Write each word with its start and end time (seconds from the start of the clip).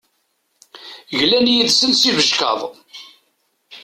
Glan 1.17 1.47
yid-sen 1.55 1.91
s 1.93 2.01
ibeckaḍ. 2.09 2.61